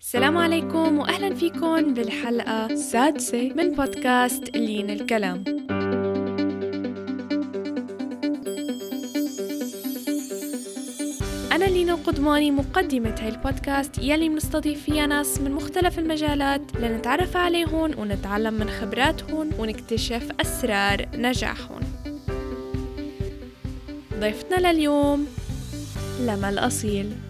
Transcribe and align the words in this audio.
السلام 0.00 0.38
عليكم 0.38 0.98
واهلا 0.98 1.34
فيكم 1.34 1.94
بالحلقة 1.94 2.66
السادسة 2.66 3.52
من 3.56 3.70
بودكاست 3.70 4.56
لين 4.56 4.90
الكلام. 4.90 5.44
أنا 11.52 11.64
لينا 11.64 11.94
قدماني 11.94 12.50
مقدمة 12.50 13.14
هاي 13.20 13.28
البودكاست 13.28 13.98
يلي 13.98 14.28
بنستضيف 14.28 14.82
فيها 14.82 15.06
ناس 15.06 15.40
من 15.40 15.50
مختلف 15.50 15.98
المجالات 15.98 16.76
لنتعرف 16.76 17.36
عليهم 17.36 17.98
ونتعلم 17.98 18.54
من 18.54 18.70
خبراتهم 18.70 19.50
ونكتشف 19.58 20.28
أسرار 20.40 21.06
نجاحهم 21.14 21.80
ضيفتنا 24.20 24.72
لليوم 24.72 25.26
لما 26.20 26.48
الأصيل 26.48 27.29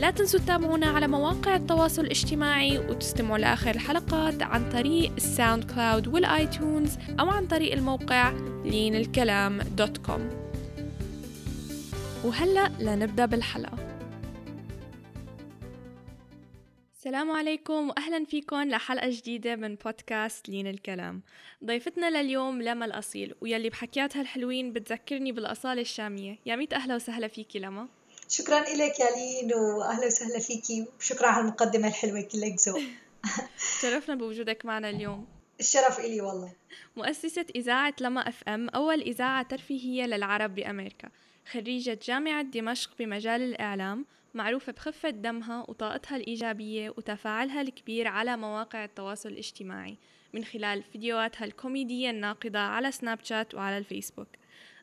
لا 0.00 0.10
تنسوا 0.10 0.40
تتابعونا 0.40 0.86
على 0.86 1.08
مواقع 1.08 1.56
التواصل 1.56 2.02
الاجتماعي 2.02 2.78
وتستمعوا 2.78 3.38
لآخر 3.38 3.70
الحلقات 3.70 4.42
عن 4.42 4.70
طريق 4.70 5.12
ال 5.12 5.64
SoundCloud 5.64 6.08
وال 6.08 6.30
iTunes 6.30 6.98
أو 7.20 7.28
عن 7.28 7.46
طريق 7.46 7.72
الموقع 7.72 8.32
لين 8.64 9.04
الكلام 9.04 9.58
dot 9.58 9.98
com 9.98 10.30
وهلأ 12.24 12.68
لنبدأ 12.80 13.26
بالحلقة. 13.26 13.78
السلام 16.94 17.30
عليكم 17.30 17.88
واهلا 17.88 18.24
فيكم 18.24 18.62
لحلقة 18.62 19.10
جديدة 19.10 19.56
من 19.56 19.74
بودكاست 19.74 20.48
لين 20.48 20.66
الكلام. 20.66 21.22
ضيفتنا 21.64 22.22
لليوم 22.22 22.62
لما 22.62 22.84
الأصيل 22.84 23.34
ويلي 23.40 23.68
بحكياتها 23.68 24.22
الحلوين 24.22 24.72
بتذكرني 24.72 25.32
بالأصالة 25.32 25.80
الشامية. 25.80 26.38
يا 26.46 26.56
ميت 26.56 26.72
أهلا 26.72 26.94
وسهلا 26.94 27.28
فيكي 27.28 27.58
لما. 27.58 27.99
شكرا 28.30 28.60
لك 28.60 29.00
يا 29.00 29.10
لين 29.16 29.54
واهلا 29.54 30.06
وسهلا 30.06 30.38
فيكي 30.38 30.86
وشكرا 30.98 31.26
على 31.26 31.40
المقدمة 31.40 31.88
الحلوة 31.88 32.22
كلك 32.22 32.56
ذوق 32.68 32.80
شرفنا 33.80 34.14
بوجودك 34.14 34.64
معنا 34.64 34.90
اليوم. 34.90 35.26
الشرف 35.60 36.00
إلي 36.00 36.20
والله. 36.20 36.52
مؤسسة 36.96 37.46
إذاعة 37.56 37.94
لما 38.00 38.28
أف 38.28 38.48
أم 38.48 38.68
أول 38.68 39.00
إذاعة 39.00 39.42
ترفيهية 39.42 40.04
للعرب 40.06 40.54
بأمريكا. 40.54 41.08
خريجة 41.52 41.98
جامعة 42.02 42.42
دمشق 42.42 42.90
بمجال 42.98 43.42
الإعلام 43.42 44.06
معروفة 44.34 44.72
بخفة 44.72 45.10
دمها 45.10 45.64
وطاقتها 45.68 46.16
الإيجابية 46.16 46.90
وتفاعلها 46.90 47.60
الكبير 47.60 48.08
على 48.08 48.36
مواقع 48.36 48.84
التواصل 48.84 49.28
الاجتماعي 49.28 49.96
من 50.32 50.44
خلال 50.44 50.82
فيديوهاتها 50.82 51.44
الكوميدية 51.44 52.10
الناقدة 52.10 52.60
على 52.60 52.92
سناب 52.92 53.18
شات 53.22 53.54
وعلى 53.54 53.78
الفيسبوك. 53.78 54.28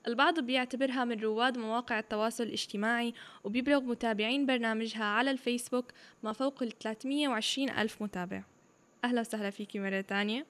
البعض 0.07 0.39
بيعتبرها 0.39 1.05
من 1.05 1.19
رواد 1.19 1.57
مواقع 1.57 1.99
التواصل 1.99 2.43
الاجتماعي 2.43 3.13
وبيبلغ 3.43 3.81
متابعين 3.81 4.45
برنامجها 4.45 5.03
على 5.03 5.31
الفيسبوك 5.31 5.85
ما 6.23 6.33
فوق 6.33 6.63
ال 6.63 6.79
320 6.79 7.69
ألف 7.69 8.01
متابع. 8.01 8.43
أهلا 9.03 9.21
وسهلا 9.21 9.49
فيكي 9.49 9.79
مرة 9.79 10.01
تانية. 10.01 10.45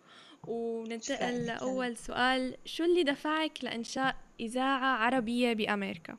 وننتقل 0.48 1.46
لأول 1.46 1.98
سؤال. 1.98 2.58
شو 2.66 2.84
اللي 2.84 3.04
دفعك 3.04 3.64
لإنشاء 3.64 4.16
إذاعة 4.40 4.98
عربية 4.98 5.54
بأمريكا؟ 5.54 6.18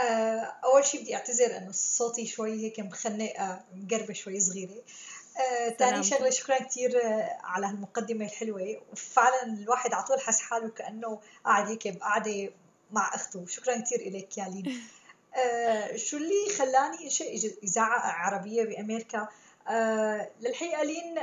آه، 0.00 0.52
أول 0.64 0.84
شيء 0.84 1.02
بدي 1.02 1.14
أعتذر 1.14 1.56
إنه 1.56 1.72
صوتي 1.72 2.26
شوي 2.26 2.64
هيك 2.64 2.80
مخنقة 2.80 3.64
مقربة 3.74 4.12
شوي 4.12 4.40
صغيرة. 4.40 4.82
ثاني 5.78 5.98
آه، 5.98 6.02
شغلة 6.02 6.30
شكرا 6.30 6.62
كثير 6.62 7.04
آه، 7.04 7.38
على 7.42 7.66
هالمقدمة 7.66 8.24
الحلوة. 8.24 8.80
وفعلا 8.92 9.42
الواحد 9.42 9.94
على 9.94 10.04
طول 10.04 10.20
حس 10.20 10.40
حاله 10.40 10.68
كأنه 10.68 11.20
قاعد 11.44 11.68
هيك 11.68 11.88
بقعدة 11.88 12.50
مع 12.90 13.14
أخته. 13.14 13.46
شكرا 13.46 13.80
كثير 13.80 14.16
لك 14.16 14.38
يا 14.38 14.44
لين 14.44 14.82
آه 15.36 15.96
شو 15.96 16.16
اللي 16.16 16.54
خلاني 16.58 17.04
أنشئ 17.04 17.56
إذاعة 17.62 17.98
عربية 18.00 18.64
بأمريكا؟ 18.64 19.28
آه 19.68 20.30
للحقيقة 20.40 20.82
لين 20.82 21.18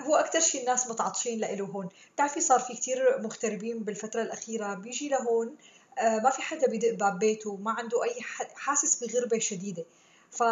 هو 0.00 0.16
أكثر 0.16 0.40
شيء 0.40 0.60
الناس 0.60 0.86
متعطشين 0.90 1.40
له 1.40 1.64
هون. 1.64 1.88
بتعرفي 2.14 2.40
صار 2.40 2.60
في 2.60 2.74
كثير 2.74 3.18
مغتربين 3.22 3.78
بالفترة 3.78 4.22
الأخيرة 4.22 4.74
بيجي 4.74 5.08
لهون 5.08 5.56
آه 5.98 6.18
ما 6.18 6.30
في 6.30 6.42
حدا 6.42 6.66
بيدق 6.66 6.94
باب 6.94 7.18
بيته 7.18 7.56
ما 7.56 7.70
عنده 7.72 8.04
أي 8.04 8.22
حد 8.22 8.46
حاسس 8.56 9.04
بغربة 9.04 9.38
شديدة. 9.38 9.84
ف 10.30 10.42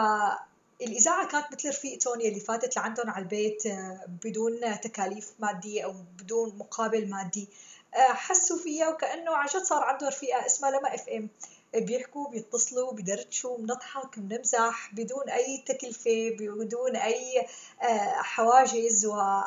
الإذاعة 0.82 1.28
كانت 1.28 1.46
مثل 1.52 1.68
رفيقتهم 1.68 2.20
يلي 2.20 2.40
فاتت 2.40 2.76
لعندهم 2.76 3.10
على 3.10 3.22
البيت 3.22 3.66
آه، 3.66 4.00
بدون 4.24 4.80
تكاليف 4.80 5.32
مادية 5.38 5.84
أو 5.84 5.92
بدون 6.18 6.58
مقابل 6.58 7.10
مادي. 7.10 7.48
آه، 7.94 8.12
حسوا 8.12 8.58
فيها 8.58 8.88
وكأنه 8.88 9.36
عن 9.36 9.46
جد 9.46 9.62
صار 9.62 9.82
عندهم 9.82 10.08
رفيقة 10.08 10.46
اسمها 10.46 10.70
لما 10.70 10.94
اف 10.94 11.08
إم. 11.08 11.28
بيحكوا 11.74 12.28
بيتصلوا 12.28 12.92
بيدردشوا 12.92 13.58
بنضحك 13.58 14.18
بنمزح 14.18 14.90
بدون 14.94 15.30
أي 15.30 15.64
تكلفة 15.66 16.36
بدون 16.40 16.96
أي 16.96 17.46
آه، 17.82 18.22
حواجز. 18.22 19.06
و 19.06 19.40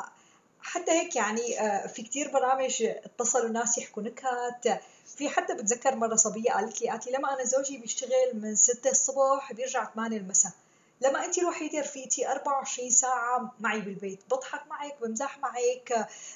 حتى 0.62 0.90
هيك 0.90 1.16
يعني 1.16 1.56
في 1.88 2.02
كتير 2.02 2.30
برامج 2.30 2.82
اتصلوا 2.82 3.48
ناس 3.48 3.78
يحكوا 3.78 4.02
نكت. 4.02 4.80
في 5.16 5.28
حتى 5.28 5.54
بتذكر 5.54 5.94
مرة 5.94 6.16
صبية 6.16 6.50
قالت 6.50 6.82
لي 6.82 6.88
قالت 6.88 7.06
لي 7.06 7.12
لما 7.12 7.34
أنا 7.34 7.44
زوجي 7.44 7.78
بيشتغل 7.78 8.30
من 8.34 8.56
6 8.56 8.90
الصبح 8.90 9.52
بيرجع 9.52 9.84
8 9.94 10.16
المساء. 10.16 10.52
لما 11.00 11.24
أنت 11.24 11.38
الوحيدة 11.38 11.80
رفيقتي 11.80 12.28
24 12.28 12.90
ساعة 12.90 13.54
معي 13.60 13.80
بالبيت 13.80 14.20
بضحك 14.30 14.66
معك 14.66 14.96
بمزح 15.02 15.38
معك 15.38 15.92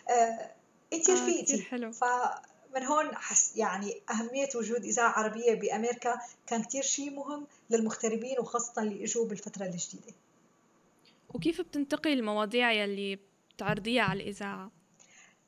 آه 0.08 0.52
أنت 0.92 1.10
رفيقتي. 1.10 1.60
آه 1.60 1.64
حلو. 1.64 1.92
فمن 1.92 2.84
هون 2.84 3.14
حس 3.16 3.56
يعني 3.56 4.02
أهمية 4.10 4.48
وجود 4.54 4.84
إذاعة 4.84 5.10
عربية 5.10 5.54
بأمريكا 5.54 6.20
كان 6.46 6.62
كثير 6.64 6.82
شيء 6.82 7.10
مهم 7.10 7.46
للمغتربين 7.70 8.38
وخاصة 8.38 8.82
اللي 8.82 9.04
إجوا 9.04 9.26
بالفترة 9.26 9.64
الجديدة. 9.64 10.12
وكيف 11.34 11.60
بتنتقي 11.60 12.12
المواضيع 12.12 12.72
يلي 12.72 13.18
بتعرضيها 13.56 14.02
على 14.02 14.22
الإذاعة؟ 14.22 14.70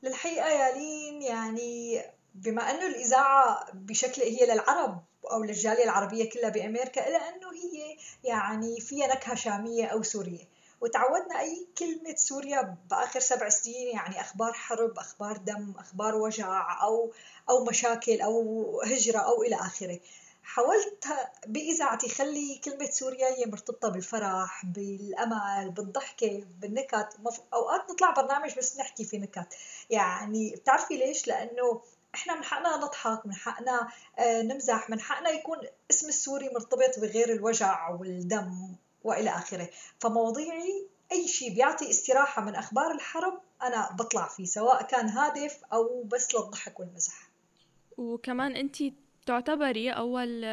للحقيقة 0.02 0.48
يا 0.48 0.78
لين 0.78 1.22
يعني 1.22 2.02
بما 2.34 2.70
إنه 2.70 2.86
الإذاعة 2.86 3.70
بشكل 3.74 4.22
هي 4.22 4.46
للعرب 4.46 5.02
أو 5.32 5.44
للجالية 5.44 5.84
العربية 5.84 6.30
كلها 6.30 6.48
بأمريكا 6.50 7.08
إلا 7.08 7.16
أنه 7.28 7.52
هي 7.52 7.96
يعني 8.24 8.80
فيها 8.80 9.06
نكهة 9.06 9.34
شامية 9.34 9.86
أو 9.86 10.02
سورية. 10.02 10.48
وتعودنا 10.80 11.40
أي 11.40 11.66
كلمة 11.78 12.14
سوريا 12.16 12.76
بآخر 12.90 13.20
سبع 13.20 13.48
سنين 13.48 13.88
يعني 13.88 14.20
أخبار 14.20 14.52
حرب 14.52 14.98
أخبار 14.98 15.36
دم 15.36 15.74
أخبار 15.78 16.14
وجع 16.14 16.82
أو 16.82 17.12
أو 17.50 17.64
مشاكل 17.64 18.20
أو 18.20 18.80
هجرة 18.84 19.18
أو 19.18 19.42
إلى 19.42 19.56
آخره. 19.56 20.00
حاولت 20.42 21.04
بإذاعتي 21.46 22.08
خلي 22.08 22.60
كلمة 22.64 22.86
سوريا 22.90 23.26
هي 23.26 23.46
مرتبطة 23.46 23.88
بالفرح 23.88 24.66
بالأمل 24.66 25.70
بالضحكة 25.70 26.44
بالنكت. 26.60 27.08
أوقات 27.54 27.90
نطلع 27.90 28.10
برنامج 28.10 28.58
بس 28.58 28.76
نحكي 28.76 29.04
في 29.04 29.18
نكت. 29.18 29.54
يعني 29.90 30.50
بتعرفي 30.56 30.96
ليش؟ 30.96 31.28
لأنه 31.28 31.80
إحنا 32.14 32.36
من 32.36 32.44
حقنا 32.44 32.76
نضحك 32.76 33.26
من 33.26 33.34
حقنا 33.34 33.88
آه، 34.18 34.42
نمزح 34.42 34.90
من 34.90 35.00
حقنا 35.00 35.30
يكون 35.30 35.58
اسم 35.90 36.08
السوري 36.08 36.48
مرتبط 36.54 36.98
بغير 36.98 37.32
الوجع 37.32 37.88
والدم 37.90 38.74
وإلى 39.04 39.30
آخره. 39.30 39.68
فمواضيعي 39.98 40.86
أي 41.12 41.28
شيء 41.28 41.54
بيعطي 41.54 41.90
استراحة 41.90 42.42
من 42.44 42.54
أخبار 42.54 42.90
الحرب 42.90 43.40
أنا 43.62 43.96
بطلع 43.98 44.28
فيه 44.28 44.44
سواء 44.44 44.82
كان 44.82 45.08
هادف 45.08 45.60
أو 45.72 46.02
بس 46.02 46.34
للضحك 46.34 46.80
والمزح. 46.80 47.30
وكمان 47.96 48.56
أنت 48.56 48.76
تعتبري 49.26 49.90
أول 49.90 50.44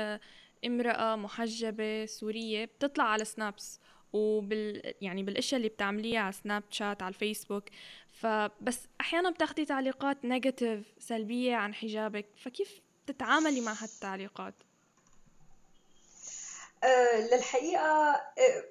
امرأة 0.65 1.15
محجبة 1.15 2.05
سورية 2.05 2.65
بتطلع 2.65 3.03
على 3.03 3.25
Snaps 3.25 3.79
وبال 4.17 4.93
يعني 5.01 5.23
بالأشياء 5.23 5.57
اللي 5.57 5.69
بتعمليها 5.69 6.19
على 6.19 6.31
Snapchat 6.31 7.01
على 7.01 7.13
الفيسبوك. 7.13 7.63
فبس 8.11 8.79
أحيانا 9.01 9.29
بتاخدي 9.29 9.65
تعليقات 9.65 10.25
negative 10.25 10.93
سلبية 10.99 11.55
عن 11.55 11.73
حجابك. 11.73 12.25
فكيف 12.43 12.81
تتعاملي 13.07 13.61
مع 13.61 13.73
هالتعليقات؟ 13.81 14.53
أه 16.83 17.35
للحقيقة 17.35 18.11
أه 18.11 18.63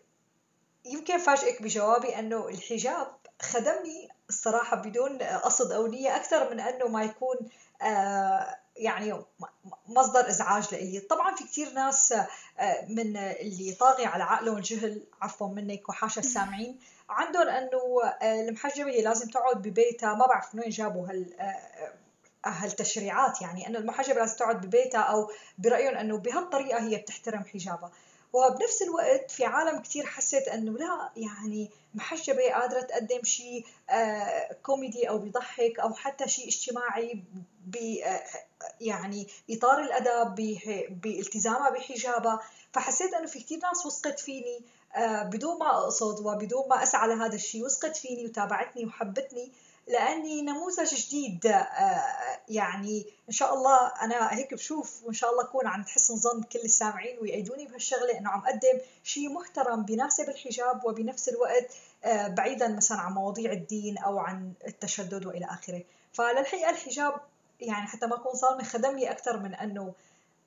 يمكن 0.84 1.18
فاجئك 1.18 1.62
بجوابي 1.62 2.18
إنه 2.18 2.48
الحجاب 2.48 3.16
خدمني 3.42 4.08
الصراحة 4.28 4.76
بدون 4.76 5.18
قصد 5.22 5.72
أو 5.72 5.86
نية 5.86 6.16
أكثر 6.16 6.50
من 6.50 6.60
إنه 6.60 6.88
ما 6.88 7.04
يكون 7.04 7.36
أه 7.82 8.56
يعني 8.76 9.20
مصدر 9.88 10.28
إزعاج 10.28 10.74
لإلي. 10.74 11.00
طبعا 11.00 11.34
في 11.34 11.44
كثير 11.44 11.72
ناس 11.72 12.12
آه، 12.12 12.86
من 12.88 13.16
اللي 13.16 13.76
طاغي 13.80 14.06
على 14.06 14.24
عقلهم 14.24 14.56
الجهل 14.56 15.02
عفوا 15.22 15.48
منك 15.48 15.88
وحاشا 15.88 16.20
السامعين 16.20 16.78
عندهم 17.08 17.48
إنه 17.48 18.02
آه، 18.22 18.48
المحجبة 18.48 18.90
هي 18.90 19.02
لازم 19.02 19.28
تقعد 19.28 19.62
ببيتها. 19.62 20.14
ما 20.14 20.26
بعرف 20.26 20.54
من 20.54 20.60
وين 20.60 20.70
جابوا 20.70 21.08
هال 21.08 21.40
آه، 21.40 21.92
هالتشريعات 22.44 23.42
يعني 23.42 23.66
إنه 23.66 23.78
المحجبة 23.78 24.20
لازم 24.20 24.36
تقعد 24.36 24.66
ببيتها 24.66 25.00
أو 25.00 25.30
برأيهم 25.58 25.94
إنه 25.94 26.18
بهالطريقة 26.18 26.78
هي 26.78 26.96
بتحترم 26.96 27.44
حجابها. 27.44 27.90
وبنفس 28.36 28.82
الوقت 28.82 29.30
في 29.30 29.44
عالم 29.44 29.78
كثير 29.78 30.06
حست 30.06 30.48
إنه 30.48 30.72
لا 30.78 31.10
يعني 31.16 31.70
محجبه 31.94 32.52
قادرة 32.52 32.80
تقدم 32.80 33.22
شيء 33.24 33.66
كوميدي 34.62 35.08
أو 35.08 35.18
بيضحك 35.18 35.80
أو 35.80 35.94
حتى 35.94 36.28
شيء 36.28 36.48
اجتماعي 36.48 37.22
يعني 38.80 39.26
إطار 39.50 39.80
الأدب 39.80 40.34
بإلتزامها 41.02 41.70
بحجابها. 41.70 42.40
فحسيت 42.72 43.14
إنه 43.14 43.26
في 43.26 43.40
كثير 43.40 43.58
ناس 43.62 43.86
وثقت 43.86 44.20
فيني 44.20 44.64
بدون 44.98 45.58
ما 45.58 45.78
أقصد 45.78 46.26
وبدون 46.26 46.68
ما 46.68 46.82
أسعى 46.82 47.08
لهذا 47.08 47.34
الشيء 47.34 47.64
وثقت 47.64 47.96
فيني 47.96 48.24
وتابعتني 48.26 48.86
وحبتني 48.86 49.52
لأني 49.88 50.42
نموذج 50.42 50.94
جديد 50.94 51.46
آه، 51.46 52.35
يعني 52.48 53.06
إن 53.28 53.32
شاء 53.32 53.54
الله 53.54 53.86
أنا 53.86 54.34
هيك 54.34 54.54
بشوف 54.54 55.04
وإن 55.04 55.14
شاء 55.14 55.30
الله 55.30 55.44
اكون 55.44 55.66
عند 55.66 55.88
حسن 55.88 56.16
ظن 56.16 56.42
كل 56.42 56.58
السامعين 56.58 57.18
ويأيدوني 57.18 57.66
بهالشغلة 57.66 58.18
إنه 58.18 58.30
عم 58.30 58.40
أقدم 58.40 58.80
شيء 59.04 59.28
محترم 59.32 59.82
بيناسب 59.82 60.28
الحجاب 60.28 60.84
وبنفس 60.84 61.28
الوقت 61.28 61.66
آه، 62.04 62.28
بعيدا 62.28 62.68
مثلا 62.68 62.98
عن 62.98 63.12
مواضيع 63.12 63.52
الدين 63.52 63.98
أو 63.98 64.18
عن 64.18 64.52
التشدد 64.66 65.26
وإلى 65.26 65.46
آخره. 65.46 65.82
فللحقيقة 66.12 66.70
الحجاب 66.70 67.14
يعني 67.60 67.86
حتى 67.86 68.06
ما 68.06 68.14
أكون 68.14 68.34
صارمة 68.34 68.64
خدمني 68.64 69.10
أكثر 69.10 69.38
من 69.38 69.54
أنه 69.54 69.94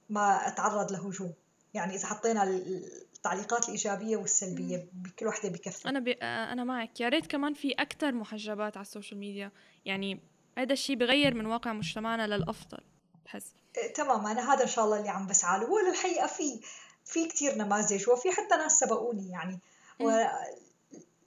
ما 0.10 0.48
أتعرض 0.48 0.92
لهجوم. 0.92 1.34
يعني 1.74 1.96
إذا 1.96 2.08
حطينا 2.08 2.44
التعليقات 2.44 3.66
الإيجابية 3.66 4.18
والسلبية 4.18 4.88
بكل 4.94 5.28
وحدة 5.28 5.50
بكفي. 5.50 5.90
أنا 5.90 6.00
ب... 6.00 6.08
أنا 6.22 6.64
معك. 6.64 7.02
يا 7.02 7.10
ريت 7.10 7.28
كمان 7.28 7.54
في 7.54 7.72
أكثر 7.72 8.12
محجبات 8.12 8.78
على 8.78 8.86
ال 8.86 8.91
social 8.91 9.20
media. 9.20 9.52
يعني 9.86 10.20
هذا 10.60 10.74
الشيء 10.74 10.96
بغير 10.96 11.34
من 11.34 11.46
واقع 11.46 11.74
مجتمعنا 11.74 12.28
للأفضل. 12.28 12.80
بحس. 13.26 13.46
إيه 13.78 13.94
تمام. 13.94 14.28
أنا 14.28 14.54
هذا 14.54 14.64
إن 14.64 14.68
شاء 14.68 14.86
الله 14.86 14.98
اللي 14.98 15.10
عم 15.10 15.28
بسعى 15.28 15.60
له. 15.60 15.72
وللحقيقة 15.72 16.28
في 16.28 16.60
في 17.06 17.26
كثير 17.26 17.56
نماذج 17.56 18.10
وفي 18.10 18.32
حتى 18.32 18.56
ناس 18.56 18.80
سبقوني 18.80 19.30
يعني. 19.30 19.60
و... 20.00 20.24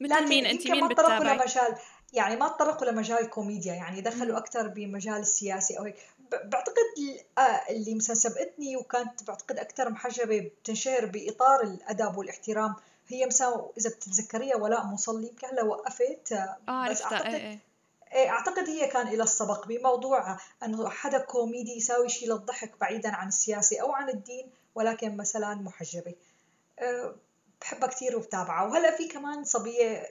مثل 0.01 0.29
مين؟ 0.29 0.47
أنت 0.47 0.71
مين 0.71 0.89
بتتابعي؟ 0.89 1.37
لمجال 1.37 1.77
يعني 2.13 2.37
ما 2.37 2.49
تطرقوا 2.49 2.91
لمجال 2.91 3.19
الكوميديا. 3.19 3.75
يعني 3.75 4.01
دخلوا 4.01 4.39
أكثر 4.39 4.69
بمجال 4.69 5.17
السياسي 5.21 5.79
أو 5.79 5.85
هيك. 5.85 5.97
بعتقد 6.45 6.77
آه، 7.39 7.41
اللي 7.71 7.95
مثلا 7.95 8.15
سبقتني 8.15 8.77
وكانت 8.77 9.23
بعتقد 9.23 9.59
أكثر 9.59 9.91
محجبة 9.91 10.39
بتنشهر 10.39 11.07
بإطار 11.07 11.63
الأدب 11.63 12.17
والاحترام 12.17 12.75
هي 13.09 13.27
مثلا 13.27 13.67
إذا 13.79 13.91
بتتذكريها 13.91 14.57
ولاء 14.57 14.87
مصلي. 14.87 15.27
يمكن 15.27 15.47
هلا 15.47 15.65
وقفت 15.65 16.33
آه 16.33 16.57
عرفتها. 16.69 17.13
أعتقد 17.13 17.35
إيه. 17.35 17.51
إيه. 17.51 17.72
أعتقد 18.15 18.69
هي 18.69 18.87
كان 18.89 19.07
لها 19.09 19.25
السبق 19.25 19.67
بموضوع 19.67 20.37
انه 20.65 20.89
حدا 20.89 21.19
كوميدي 21.19 21.77
يساوي 21.77 22.09
شيء 22.09 22.29
للضحك 22.33 22.73
بعيدا 22.81 23.11
عن 23.15 23.29
السياسة 23.29 23.81
أو 23.81 23.93
عن 23.93 24.09
الدين 24.09 24.51
ولكن 24.75 25.17
مثلا 25.17 25.55
محجبه 25.55 26.15
أه 26.79 27.15
بحبها 27.61 27.89
كثير 27.89 28.17
وبتابعها 28.17 28.67
وهلأ 28.69 28.97
في 28.97 29.09
كمان 29.09 29.45
صبية 29.45 30.09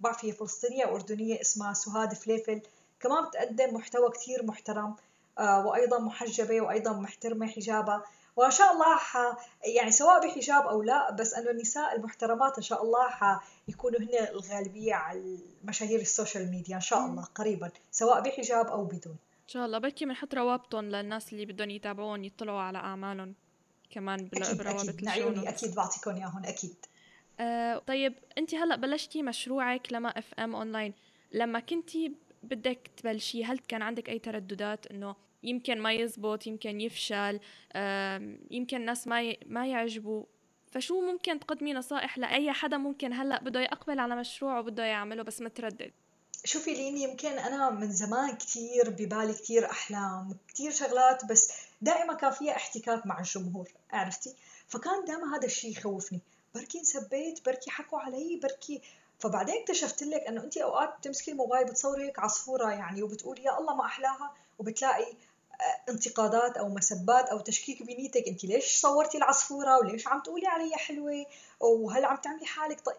بعرف 0.00 0.24
هي 0.24 0.32
فلسطينية 0.32 0.84
اردنيه 0.84 1.40
اسمها 1.40 1.72
سهاد 1.74 2.14
فليفل. 2.14 2.62
كمان 3.00 3.24
بتقدم 3.24 3.74
محتوى 3.74 4.10
كثير 4.10 4.44
محترم 4.46 4.94
وأيضا 5.38 5.98
محجبة 5.98 6.60
وأيضا 6.60 6.92
محترمة 6.92 7.46
حجابها. 7.46 8.04
وإن 8.38 8.50
شاء 8.50 8.72
الله 8.72 8.96
ح... 8.96 9.16
يعني 9.76 9.90
سواء 9.90 10.26
بحجاب 10.26 10.66
أو 10.66 10.82
لا 10.82 11.10
بس 11.10 11.34
أنه 11.34 11.50
النساء 11.50 11.96
المحترمات 11.96 12.56
إن 12.56 12.62
شاء 12.62 12.82
الله 12.82 13.08
حيكونوا 13.08 14.00
هن 14.00 14.28
الغالبية 14.30 14.94
على 14.94 15.38
مشاهير 15.64 16.00
ال 16.00 16.07
social 16.07 16.50
media 16.50 16.76
إن 16.76 16.80
شاء 16.80 17.06
الله 17.06 17.24
قريبا 17.24 17.70
سواء 17.90 18.20
بحجاب 18.20 18.66
أو 18.66 18.84
بدون. 18.84 19.16
إن 19.44 19.48
شاء 19.48 19.66
الله 19.66 19.78
بركي 19.78 20.04
بنحط 20.04 20.34
روابطهم 20.34 20.84
للناس 20.84 21.32
اللي 21.32 21.46
بدهم 21.46 21.70
يتابعون 21.70 22.24
يطلعوا 22.24 22.60
على 22.60 22.78
أعمالهم 22.78 23.34
كمان 23.90 24.28
أكيد 24.34 25.08
عيوني 25.08 25.48
أكيد. 25.48 25.74
بعطيكم 25.74 26.10
اياهم 26.10 26.42
أكيد 26.44 26.76
آه 27.40 27.78
طيب 27.78 28.14
انت 28.38 28.54
هلأ 28.54 28.76
بلشتي 28.76 29.22
مشروعك 29.22 29.92
لما 29.92 30.08
FM 30.08 30.54
online 30.54 30.94
لما 31.32 31.60
كنتي 31.60 32.12
بدك 32.42 32.90
تبلشي 32.96 33.44
هل 33.44 33.58
كان 33.58 33.82
عندك 33.82 34.08
أي 34.08 34.18
ترددات 34.18 34.86
إنه 34.86 35.16
يمكن 35.42 35.80
ما 35.80 35.92
يزبط 35.92 36.46
يمكن 36.46 36.80
يفشل 36.80 37.40
يمكن 38.50 38.76
الناس 38.76 39.06
ما 39.06 39.34
ما 39.46 39.66
يعجبوا. 39.66 40.24
فشو 40.72 41.00
ممكن 41.00 41.40
تقدمي 41.40 41.74
نصائح 41.74 42.18
لأي 42.18 42.52
حدا 42.52 42.76
ممكن 42.76 43.12
هلأ 43.12 43.42
بده 43.42 43.60
يقبل 43.60 43.98
على 43.98 44.16
مشروع 44.16 44.58
وبده 44.58 44.84
يعمله 44.84 45.22
بس 45.22 45.40
متردد؟ 45.40 45.92
شوفي 46.44 46.74
ليني 46.74 47.02
يمكن 47.02 47.28
أنا 47.28 47.70
من 47.70 47.90
زمان 47.90 48.36
كتير 48.36 48.90
ببالي 48.90 49.34
كتير 49.34 49.70
أحلام 49.70 50.36
كتير 50.48 50.70
شغلات 50.70 51.24
بس 51.24 51.52
دائما 51.80 52.14
كان 52.14 52.30
فيها 52.30 52.56
احتكاك 52.56 53.06
مع 53.06 53.18
الجمهور 53.18 53.68
عرفتي؟ 53.90 54.34
فكان 54.68 55.04
دائما 55.04 55.36
هذا 55.36 55.46
الشيء 55.46 55.70
يخوفني. 55.70 56.20
بركي 56.54 56.78
انسبيت 56.78 57.46
بركي 57.46 57.70
حكوا 57.70 57.98
علي 57.98 58.40
بركي 58.42 58.82
فبعدين 59.18 59.54
اكتشفت 59.54 60.02
لك 60.02 60.20
إنه 60.28 60.44
انت 60.44 60.56
أوقات 60.56 60.98
بتمسكي 60.98 61.30
الموبايل 61.30 61.66
بتصوري 61.66 62.06
هيك 62.06 62.18
عصفورة 62.18 62.70
يعني 62.70 63.02
وبتقولي 63.02 63.42
يا 63.42 63.58
الله 63.58 63.74
ما 63.74 63.84
أحلاها. 63.84 64.34
وبتلاقي 64.58 65.12
انتقادات 65.88 66.56
أو 66.56 66.68
مسبات 66.68 67.28
أو 67.28 67.40
تشكيك 67.40 67.82
بنيتك. 67.82 68.28
انت 68.28 68.44
ليش 68.44 68.80
صورتي 68.80 69.18
العصفورة؟ 69.18 69.78
وليش 69.78 70.08
عم 70.08 70.20
تقولي 70.20 70.46
علي 70.46 70.76
حلوة؟ 70.76 71.26
وهل 71.60 72.04
عم 72.04 72.16
تعملي 72.16 72.46
حالك 72.46 72.80
طيب 72.80 72.96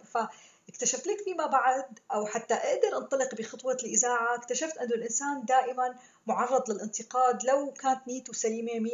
فاكتشفت 0.67 1.07
لك 1.07 1.21
فيما 1.21 1.45
بعد 1.45 1.99
أو 2.13 2.25
حتى 2.25 2.53
أقدر 2.53 2.97
انطلق 2.97 3.35
بخطوة 3.35 3.77
الإذاعة. 3.83 4.35
اكتشفت 4.35 4.77
أنه 4.77 4.95
الإنسان 4.95 5.45
دائما 5.45 5.95
معرض 6.27 6.71
للانتقاد 6.71 7.43
لو 7.43 7.71
كانت 7.71 8.07
نيته 8.07 8.33
سليمة 8.33 8.89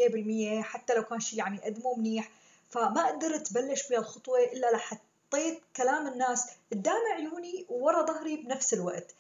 100% 0.60 0.64
حتى 0.64 0.94
لو 0.94 1.04
كان 1.04 1.20
شيء 1.20 1.42
عم 1.42 1.56
يقدمه 1.56 1.96
منيح. 1.96 2.30
فما 2.70 3.08
قدرت 3.08 3.54
بلش 3.54 3.88
بهالخطوة 3.90 4.40
إلا 4.40 4.72
لحطيت 4.72 5.62
كلام 5.76 6.08
الناس 6.08 6.48
قدام 6.72 7.02
عيوني 7.16 7.66
وورا 7.70 8.06
ظهري 8.06 8.38
بنفس 8.38 8.74
الوقت. 8.74 9.12
آه، 9.12 9.16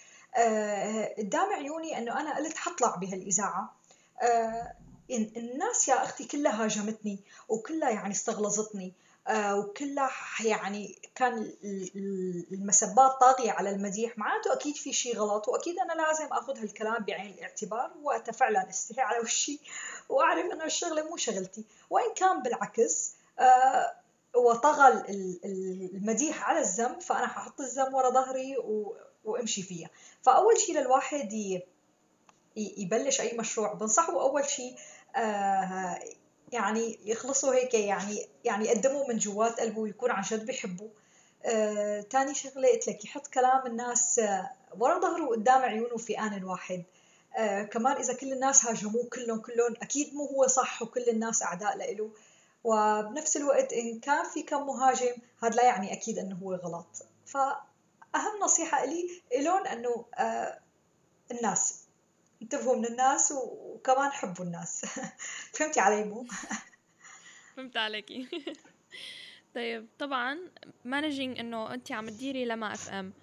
قدام 1.18 1.54
عيوني 1.54 1.98
إنه 1.98 2.20
أنا 2.22 2.38
قلت 2.38 2.58
حطلع 2.58 2.96
بهالإذاعة. 2.96 3.76
آه، 4.22 4.74
الناس 5.12 5.88
يا 5.88 6.04
أختي 6.04 6.26
كلها 6.26 6.64
هاجمتني 6.64 7.20
وكلها 7.50 7.90
يعني 7.90 8.12
استغلظتني. 8.12 8.94
آه، 9.28 9.60
وكلها 9.60 10.10
يعني 10.44 11.00
كان 11.16 11.54
المسبات 12.52 13.12
طاغية 13.12 13.52
على 13.52 13.70
المديح. 13.70 14.18
معناته 14.18 14.54
أكيد 14.54 14.76
في 14.76 14.94
شيء 14.94 15.18
غلط 15.18 15.48
وأكيد 15.48 15.80
أنا 15.80 15.94
لازم 15.94 16.26
أخذ 16.32 16.60
هالكلام 16.60 17.04
بعين 17.04 17.34
الاعتبار 17.34 17.92
وقتها 18.04 18.32
فعلا 18.32 18.70
استحي 18.70 19.02
على 19.02 19.20
وشي 19.20 19.60
وأعرف 20.10 20.52
أنه 20.52 20.66
الشغلة 20.66 21.10
مو 21.10 21.18
شغلتي. 21.18 21.64
وإن 21.90 22.14
كان 22.16 22.42
بالعكس 22.42 23.14
آه، 23.40 23.94
وطغى 24.36 25.04
المديح 25.96 26.50
على 26.50 26.60
الذنب 26.60 27.02
فأنا 27.02 27.28
ححط 27.28 27.62
الذنب 27.62 27.94
ورا 27.94 28.10
ظهري 28.10 28.58
وامشي 29.26 29.64
فيها. 29.64 29.90
فأول 30.22 30.58
شيء 30.58 30.80
للواحد 30.80 31.62
يبلش 32.56 33.22
أي 33.22 33.38
مشروع 33.38 33.74
بنصحه 33.74 34.22
أول 34.22 34.46
شيء 34.46 34.76
آه، 35.16 36.00
يعني 36.52 37.00
يخلصوا 37.06 37.54
هيك 37.54 37.74
يعني 37.74 38.28
يعني 38.44 38.66
يقدموا 38.66 39.08
من 39.08 39.18
جوات 39.18 39.60
قلبه 39.60 39.80
ويكون 39.80 40.12
عن 40.12 40.22
جد 40.22 40.46
بيحبوا 40.46 40.90
آه، 41.46 42.06
شغلة 42.34 42.68
قلت 42.68 42.88
لك 42.88 43.06
يحط 43.06 43.28
كلام 43.28 43.66
الناس 43.68 44.20
آه، 44.20 44.50
ورا 44.80 45.00
ظهره 45.00 45.24
وقدام 45.24 45.62
عيونه 45.62 45.98
في 45.98 46.20
آن 46.20 46.44
واحد 46.44 46.84
آه، 47.38 47.64
كمان 47.64 47.98
إذا 47.98 48.14
كل 48.14 48.34
الناس 48.34 48.66
هاجموه 48.66 49.10
كلهم 49.14 49.40
كلهم 49.40 49.74
أكيد 49.82 50.14
مو 50.14 50.26
هو 50.26 50.48
صح 50.48 50.82
وكل 50.82 51.10
الناس 51.10 51.44
أعداء 51.44 51.78
لإله. 51.78 52.10
وبنفس 52.64 53.38
الوقت 53.38 53.74
إن 53.74 54.00
كان 54.00 54.26
في 54.34 54.44
كم 54.44 54.68
مهاجم 54.68 55.16
هذا 55.44 55.56
لا 55.56 55.64
يعني 55.64 55.94
أكيد 55.94 56.20
إنه 56.20 56.36
هو 56.44 56.56
غلط. 56.56 57.06
فاهم 58.16 58.40
نصيحة 58.44 58.86
لي 58.86 59.22
لهم 59.42 59.68
أنه 59.68 60.06
آه 60.16 60.60
الناس 61.32 61.86
انتبهوا 62.42 62.76
من 62.76 62.86
الناس 62.86 63.32
وكمان 63.32 64.12
حبوا 64.12 64.46
الناس. 64.46 64.86
فهمتي 65.54 65.80
علي 65.80 66.04
مو؟ 66.04 66.26
فهمت 67.56 67.78
عليكي 67.78 68.28
طيب 69.56 69.88
طبعا 70.00 70.40
managing 70.86 71.40
إنه 71.40 71.74
انت 71.74 71.92
عم 71.92 72.10
تديري 72.10 72.46
لما 72.46 72.74
FM 72.74 73.14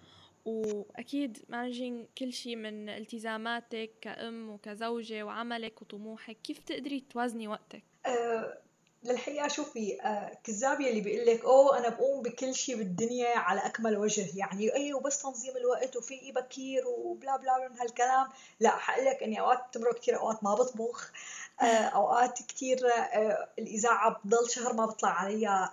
وأكيد 0.44 1.44
managing 1.48 2.06
كل 2.18 2.32
شيء 2.32 2.56
من 2.56 2.88
التزاماتك 2.88 3.90
كأم 4.00 4.50
وكزوجة 4.50 5.22
وعملك 5.22 5.82
وطموحك. 5.82 6.36
كيف 6.42 6.58
تقدري 6.58 7.00
توازني 7.00 7.48
وقتك؟ 7.48 7.82
أه 8.06 8.58
للحقيقة 9.04 9.48
شوفي 9.48 10.02
آه 10.02 10.38
كذاب 10.44 10.80
يلي 10.80 11.00
بيقول 11.00 11.26
لك 11.26 11.44
أوه 11.44 11.78
أنا 11.78 11.88
بقوم 11.88 12.22
بكل 12.22 12.54
شيء 12.54 12.76
بالدنيا 12.76 13.38
على 13.38 13.60
أكمل 13.66 13.96
وجه. 13.98 14.38
يعني 14.38 14.74
أي 14.74 14.94
وبس 14.94 15.22
تنظيم 15.22 15.56
الوقت 15.56 15.96
وفي 15.96 16.32
بكير 16.32 16.88
وبلا 16.88 17.36
بلا 17.36 17.68
من 17.68 17.78
هالكلام. 17.78 18.28
لا 18.60 18.70
حقول 18.70 19.04
لك 19.04 19.22
إني 19.22 19.40
أوقات 19.40 19.64
بتمرق 19.68 19.98
كثير 19.98 20.18
أوقات 20.20 20.44
ما 20.44 20.54
بطبخ 20.54 21.12
آه 21.62 21.64
أوقات 21.64 22.38
كثير 22.48 22.86
آه 22.88 23.48
الإذاعة 23.58 24.20
بضل 24.24 24.50
شهر 24.50 24.72
ما 24.72 24.86
بطلع 24.86 25.10
عليها 25.10 25.72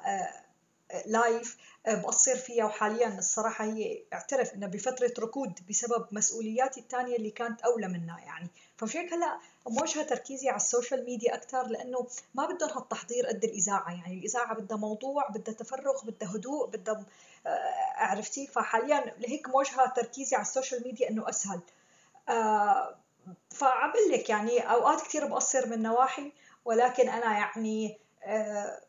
لايف 1.05 1.57
آه، 1.85 1.95
بقصر 1.95 2.35
فيها. 2.35 2.65
وحاليا 2.65 3.17
الصراحة 3.17 3.65
هي 3.65 4.03
اعترف 4.13 4.53
انها 4.53 4.67
بفترة 4.67 5.13
ركود 5.19 5.59
بسبب 5.69 6.05
مسؤولياتي 6.11 6.79
الثانية 6.79 7.15
اللي 7.15 7.31
كانت 7.31 7.61
أولى 7.61 7.87
منها 7.87 8.19
يعني. 8.19 8.47
فمشان 8.77 9.13
هلأ 9.13 9.39
موجهة 9.67 10.03
تركيزي 10.03 10.49
على 10.49 10.57
ال 10.57 10.64
social 10.64 11.05
media 11.05 11.35
أكثر 11.35 11.67
لأنه 11.67 12.07
ما 12.35 12.45
بدهم 12.45 12.69
هالتحضير 12.69 13.27
قد 13.27 13.43
الإذاعة 13.43 13.91
يعني. 13.91 14.17
الإذاعة 14.19 14.53
بدها 14.53 14.77
موضوع 14.77 15.27
بدها 15.27 15.53
تفرغ 15.53 16.05
بدها 16.05 16.35
هدوء 16.35 16.67
بدها 16.67 17.05
آه، 17.47 17.73
عرفتي؟ 17.95 18.47
فحاليا 18.47 19.15
لهيك 19.19 19.49
موجهة 19.49 19.89
تركيزي 19.89 20.35
على 20.35 20.45
ال 20.45 20.50
social 20.50 20.83
media 20.83 21.09
إنه 21.09 21.29
أسهل. 21.29 21.59
آه 22.29 22.95
فعبل 23.49 24.11
لك 24.11 24.29
يعني 24.29 24.59
أوقات 24.59 25.01
كثير 25.01 25.25
بقصر 25.25 25.67
من 25.67 25.81
نواحي 25.81 26.31
ولكن 26.65 27.09
أنا 27.09 27.37
يعني 27.37 27.97
آه 28.23 28.81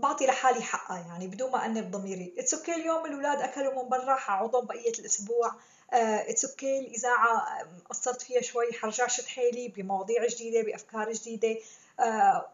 بعطي 0.00 0.26
لحالي 0.26 0.62
حقها 0.62 0.98
يعني 0.98 1.26
بدون 1.26 1.50
ما 1.50 1.66
أنب 1.66 1.90
ضميري. 1.90 2.34
it's 2.38 2.54
okay 2.54 2.74
اليوم 2.74 3.06
الأولاد 3.06 3.40
أكلوا 3.40 3.82
من 3.82 3.88
برا 3.88 4.14
حعوضهم 4.14 4.66
بقية 4.66 4.92
الأسبوع. 4.98 5.54
it's 5.92 6.46
uh, 6.46 6.50
okay 6.50 6.78
الاذاعه 6.78 7.46
قصرت 7.90 8.22
فيها 8.22 8.40
شوي 8.40 8.72
حرجع 8.72 9.06
شد 9.06 9.24
حيلي 9.24 9.68
بمواضيع 9.68 10.26
جديدة 10.26 10.62
بأفكار 10.62 11.12
جديدة. 11.12 11.54
Uh, 11.54 12.04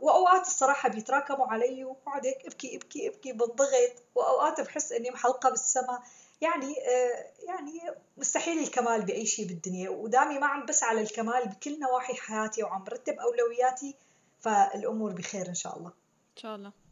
وأوقات 0.01 0.47
الصراحة 0.47 0.89
بيتراكموا 0.89 1.47
علي 1.47 1.85
وبقعد 1.85 2.27
هيك 2.27 2.47
إبكي 2.47 2.77
إبكي 2.77 3.09
إبكي 3.09 3.33
بالضغط. 3.33 4.03
وأوقات 4.15 4.61
بحس 4.61 4.93
إني 4.93 5.11
محلقة 5.11 5.51
بالسما. 5.51 6.03
يعني 6.41 6.75
uh, 6.75 7.49
يعني 7.49 7.81
مستحيل 8.17 8.59
الكمال 8.59 9.03
بأي 9.03 9.27
شيء 9.27 9.47
بالدنيا. 9.47 9.91
ودامي 9.91 10.39
ما 10.39 10.47
عم 10.47 10.67
بسعى 10.67 10.97
للكمال 10.97 11.49
بكل 11.49 11.81
نواحي 11.81 12.15
حياتي 12.15 12.63
وعم 12.63 12.85
برتب 12.85 13.19
أولوياتي 13.19 13.95
فالأمور 14.41 15.13
بخير 15.13 15.49
إن 15.49 15.55
شاء 15.55 15.77
الله. 15.77 15.89
إن 16.37 16.43
شاء 16.43 16.55
الله. 16.55 16.84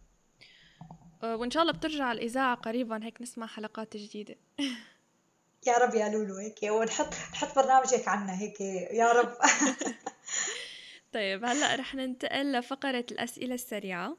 وإن 1.22 1.50
شاء 1.50 1.62
الله 1.62 1.72
بترجع 1.72 2.12
الإذاعة 2.12 2.54
قريبا 2.54 3.04
هيك 3.04 3.22
نسمع 3.22 3.46
حلقات 3.46 3.96
جديدة. 3.96 4.36
يا 5.66 5.78
رب 5.78 5.94
يا 5.94 6.08
لولو 6.08 6.36
هيك 6.36 6.58
ونحط 6.62 7.14
نحط 7.32 7.56
برنامجك 7.56 8.08
عنا 8.08 8.40
هيك 8.40 8.60
يا 8.90 9.12
رب. 9.12 9.34
طيب 11.14 11.44
هلأ 11.44 11.76
رح 11.76 11.94
ننتقل 11.94 12.52
لفقرة 12.52 13.06
الأسئلة 13.10 13.54
السريعة. 13.54 14.16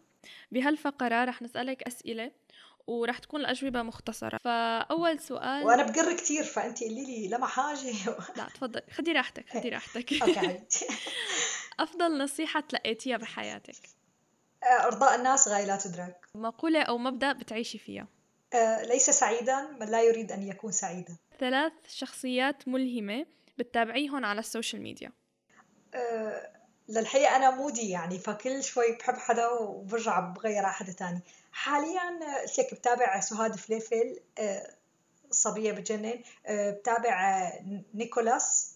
بهالفقرة 0.51 1.25
رح 1.25 1.41
نسألك 1.41 1.83
أسئلة 1.83 2.31
ورح 2.87 3.17
تكون 3.19 3.41
الأجوبة 3.41 3.81
مختصرة. 3.81 4.37
فأول 4.37 5.19
سؤال 5.19 5.63
وأنا 5.63 5.83
بقر 5.83 6.13
كتير 6.13 6.43
فأنت 6.43 6.83
قولي 6.83 7.05
لي 7.05 7.27
لما 7.27 7.47
حاجة 7.47 7.93
لا 8.37 8.47
تفضل 8.53 8.81
خدي 8.91 9.11
راحتك 9.11 9.49
خدي 9.49 9.69
راحتك. 9.69 10.13
أفضل 11.79 12.17
نصيحة 12.17 12.59
تلقيتيها 12.59 13.17
بحياتك. 13.17 14.02
إرضاء 14.63 15.15
الناس 15.15 15.47
غاية 15.47 15.65
لا 15.65 15.77
تدرك. 15.77 16.25
مقولة 16.35 16.81
أو 16.81 16.97
مبدأ 16.97 17.33
بتعيشي 17.33 17.77
فيها. 17.77 18.07
ليس 18.83 19.09
سعيدا 19.09 19.61
من 19.61 19.87
لا 19.87 20.01
يريد 20.01 20.31
أن 20.31 20.43
يكون 20.43 20.71
سعيدا. 20.71 21.15
ثلاث 21.39 21.73
شخصيات 21.87 22.67
ملهمة 22.67 23.25
بتتابعيهم 23.57 24.25
على 24.25 24.39
ال 24.39 24.45
social 24.45 24.81
media. 24.81 25.11
أه 25.93 26.49
للحقيقة 26.89 27.35
أنا 27.35 27.49
moody 27.49 27.89
يعني 27.89 28.19
فكل 28.19 28.63
شوي 28.63 28.91
بحب 28.91 29.13
حدا 29.13 29.47
وبرجع 29.47 30.19
بغير 30.19 30.65
على 30.65 30.73
حدا 30.73 30.91
تاني. 30.91 31.19
حاليا 31.51 32.19
لك 32.59 32.73
بتابع 32.73 33.19
سهاد 33.19 33.55
فليفل 33.55 34.19
أه 34.39 34.67
صبية 35.31 35.71
بتجنن 35.71 36.23
أه 36.45 36.71
بتابع 36.71 37.51
نيكولاس 37.93 38.75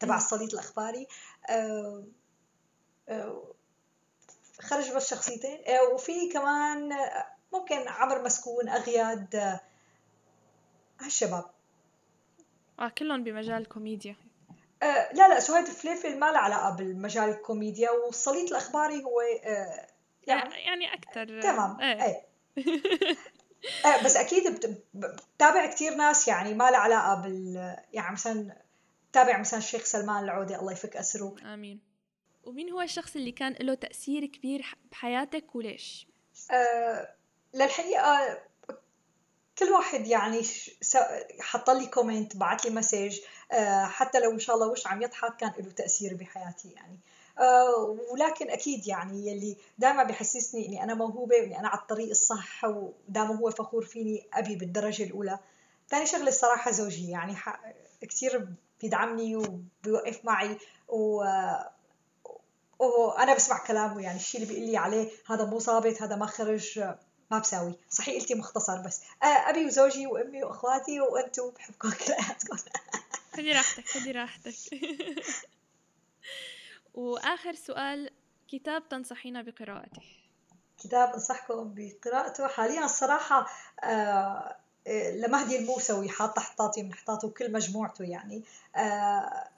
تبع 0.00 0.16
السليط 0.16 0.52
الأخباري 0.52 1.06
خرج 4.60 4.92
بس 4.92 5.10
شخصيتين. 5.10 5.58
وفي 5.92 6.32
كمان 6.32 6.90
ممكن 7.52 7.88
عمر 7.88 8.22
مسكون 8.22 8.68
أغياد 8.68 9.58
هالشباب. 11.00 11.44
آه 12.80 12.88
كلهم 12.88 13.24
بمجال 13.24 13.62
الكوميديا 13.62 14.16
آه 14.82 15.12
لا 15.12 15.28
لا 15.28 15.40
سهاد 15.40 15.64
فليفل 15.64 16.18
ما 16.18 16.32
له 16.32 16.38
علاقة 16.38 16.70
بالمجال 16.70 17.28
الكوميديا 17.28 17.90
والسليط 17.90 18.50
الأخباري 18.50 19.04
هو 19.04 19.20
آه 19.44 19.86
يعني 20.26 20.54
يعني 20.54 20.94
أكثر 20.94 21.40
تمام. 21.42 21.80
إيه, 21.80 22.04
إيه. 22.04 22.22
آه 23.84 24.04
بس 24.04 24.16
أكيد 24.16 24.76
بتابع 24.94 25.66
كثير 25.66 25.94
ناس 25.94 26.28
يعني 26.28 26.54
ما 26.54 26.70
له 26.70 26.78
علاقة 26.78 27.14
بال 27.14 27.76
يعني 27.92 28.12
مثلا 28.12 28.56
بتابع 29.10 29.38
مثلا 29.38 29.58
الشيخ 29.58 29.84
سلمان 29.84 30.24
العودة 30.24 30.60
الله 30.60 30.72
يفك 30.72 30.96
أسره. 30.96 31.34
آمين. 31.54 31.80
ومين 32.46 32.70
هو 32.70 32.80
الشخص 32.80 33.16
اللي 33.16 33.32
كان 33.32 33.56
له 33.60 33.74
تأثير 33.74 34.26
كبير 34.26 34.76
بحياتك 34.90 35.54
وليش؟ 35.54 36.06
آه 36.50 37.14
للحقيقة 37.54 38.38
كل 39.58 39.70
واحد 39.70 40.06
يعني 40.06 40.42
حط 41.40 41.70
لي 41.70 41.86
comment 41.86 42.36
بعت 42.36 42.64
لي 42.64 42.70
message 42.70 43.18
آه 43.52 43.84
حتى 43.84 44.20
لو 44.20 44.30
إن 44.30 44.38
شاء 44.38 44.56
الله 44.56 44.68
وش 44.68 44.86
عم 44.86 45.02
يضحك 45.02 45.36
كان 45.36 45.52
له 45.58 45.70
تأثير 45.70 46.14
بحياتي 46.14 46.68
يعني 46.72 46.98
آه 47.38 47.98
ولكن 48.10 48.50
أكيد 48.50 48.86
يعني 48.88 49.26
يلي 49.26 49.56
دائما 49.78 50.02
بحسسني 50.02 50.66
إني 50.66 50.82
أنا 50.82 50.94
موهوبة 50.94 51.36
وإني 51.36 51.58
أنا 51.58 51.68
على 51.68 51.80
الطريق 51.80 52.10
الصح 52.10 52.64
ودائما 52.64 53.36
هو 53.36 53.50
فخور 53.50 53.84
فيني 53.84 54.26
أبي 54.34 54.56
بالدرجة 54.56 55.04
الأولى 55.04 55.38
ثاني 55.88 56.06
شغلة 56.06 56.28
الصراحة 56.28 56.70
زوجي 56.70 57.10
يعني 57.10 57.36
كثير 58.00 58.48
بيدعمني 58.82 59.36
وبيوقف 59.36 60.24
معي 60.24 60.58
و 60.88 61.24
وأنا 62.78 63.34
بسمع 63.34 63.66
كلامه 63.66 64.02
يعني 64.02 64.16
الشيء 64.16 64.42
اللي 64.42 64.54
بيقول 64.54 64.70
لي 64.70 64.76
عليه 64.76 65.10
هذا 65.26 65.44
مو 65.44 65.58
ظابط 65.58 66.02
هذا 66.02 66.16
ما 66.16 66.26
خرج 66.26 66.80
ما 67.30 67.38
بساوي. 67.38 67.74
صحيح 67.90 68.20
قلتي 68.20 68.34
مختصر 68.34 68.80
بس. 68.80 69.02
أبي 69.22 69.66
وزوجي 69.66 70.06
وأمي 70.06 70.44
وأخواتي 70.44 71.00
وأنتم 71.00 71.50
بحبكم 71.50 71.90
كلياتكم. 71.90 72.56
خدي 73.36 73.52
راحتك 73.52 73.88
خدي 73.88 74.12
راحتك. 74.12 74.54
وآخر 76.94 77.54
سؤال 77.54 78.10
كتاب 78.48 78.88
تنصحينا 78.88 79.42
بقراءته؟ 79.42 80.02
كتاب 80.78 81.12
أنصحكم 81.12 81.74
بقراءته. 81.76 82.46
حاليا 82.46 82.84
الصراحة 82.84 83.46
آه 83.84 84.56
لمهدي 85.14 85.58
الموسوي 85.58 86.08
حاطة 86.08 86.40
حطاتي 86.40 86.82
من 86.82 86.94
حطاته 86.94 87.28
وكل 87.28 87.52
مجموعته 87.52 88.04
يعني. 88.04 88.42
آه 88.76 89.48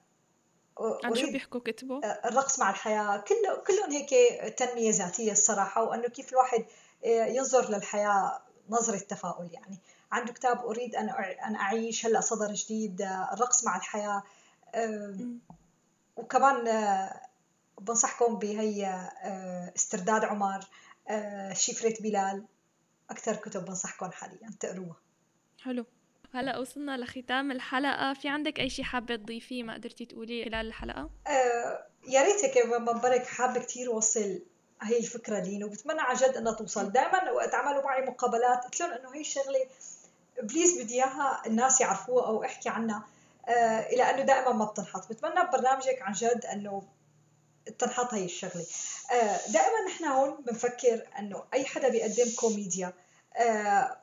عن 0.80 1.14
شو 1.14 1.30
بيحكوا 1.30 1.60
كتبه؟ 1.60 2.00
الرقص 2.04 2.58
مع 2.58 2.70
الحياة. 2.70 3.16
كله 3.16 3.56
كلهم 3.66 3.92
هيك 3.92 4.10
تنمية 4.58 4.92
ذاتية 4.92 5.32
الصراحة 5.32 5.82
وأنه 5.82 6.08
كيف 6.08 6.32
الواحد 6.32 6.64
ينظر 7.04 7.70
للحياة 7.70 8.40
نظرة 8.68 8.98
تفاؤل 8.98 9.50
يعني. 9.52 9.78
عنده 10.12 10.32
كتاب 10.32 10.64
أريد 10.64 10.94
أن 10.94 11.08
أن 11.46 11.56
أعيش 11.56 12.06
هلأ 12.06 12.20
صدر 12.20 12.52
جديد 12.52 13.02
الرقص 13.32 13.64
مع 13.64 13.76
الحياة. 13.76 14.22
وكمان 16.16 16.64
بنصحكم 17.80 18.38
بهي 18.38 19.10
استرداد 19.76 20.24
عمر 20.24 20.60
شفرة 21.52 21.94
بلال. 22.00 22.44
أكثر 23.10 23.36
كتب 23.36 23.64
بنصحكم 23.64 24.10
حاليا 24.10 24.50
تقروها. 24.60 24.96
حلو. 25.62 25.84
هلا 26.34 26.58
وصلنا 26.58 26.96
لختام 26.96 27.50
الحلقة. 27.52 28.12
في 28.12 28.28
عندك 28.28 28.60
أي 28.60 28.70
شيء 28.70 28.84
حابة 28.84 29.16
تضيفيه 29.16 29.62
ما 29.62 29.74
قدرتي 29.74 30.04
تقوليه 30.04 30.44
خلال 30.44 30.66
الحلقة؟ 30.66 31.10
آه 31.26 31.86
يا 32.08 32.22
ريت 32.22 32.44
هيك 32.44 32.66
منبرك 32.66 33.26
حابة 33.26 33.60
كثير 33.60 33.90
وصل 33.90 34.42
هي 34.82 34.98
الفكرة 34.98 35.38
لين 35.40 35.64
وبتمنى 35.64 36.00
عن 36.00 36.16
جد 36.16 36.36
إنها 36.36 36.52
توصل. 36.52 36.92
دائما 36.92 37.30
وقت 37.30 37.54
عملوا 37.54 37.82
معي 37.84 38.06
مقابلات 38.06 38.64
قلت 38.64 38.80
لهم 38.80 38.92
إنه 38.92 39.14
هي 39.14 39.20
الشغلة 39.20 39.66
please 40.42 40.82
بدي 40.82 40.94
إياها 40.94 41.42
الناس 41.46 41.80
يعرفوها 41.80 42.26
أو 42.26 42.44
أحكي 42.44 42.68
عنها. 42.68 43.06
آه 43.48 43.80
إلى 43.80 44.02
أنه 44.02 44.22
دائما 44.22 44.52
ما 44.52 44.64
بتنحط. 44.64 45.08
بتمنى 45.08 45.46
ببرنامجك 45.48 46.02
عن 46.02 46.12
جد 46.12 46.46
إنه 46.52 46.82
تنحط 47.78 48.14
هي 48.14 48.24
الشغلة. 48.24 48.66
آه 49.12 49.40
دائما 49.52 49.84
نحن 49.88 50.04
هون 50.04 50.36
بنفكر 50.46 51.02
إنه 51.18 51.44
أي 51.54 51.64
حدا 51.64 51.88
بيقدم 51.88 52.30
كوميديا. 52.40 52.92
آه 53.36 53.96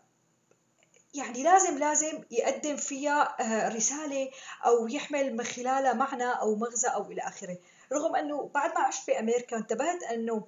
يعني 1.14 1.44
لازم 1.44 1.78
لازم 1.78 2.24
يقدم 2.32 2.76
فيها 2.78 3.36
رسالة 3.70 4.30
أو 4.66 4.88
يحمل 4.88 5.36
من 5.36 5.44
خلالها 5.44 5.94
معنى 5.94 6.32
أو 6.32 6.56
مغزى 6.56 6.88
أو 6.88 7.12
إلى 7.12 7.22
آخره. 7.22 7.58
رغم 7.94 8.16
أنه 8.16 8.50
بعد 8.54 8.74
ما 8.74 8.80
عشت 8.80 9.08
بأمريكا 9.08 9.58
انتبهت 9.58 10.04
أنه 10.04 10.44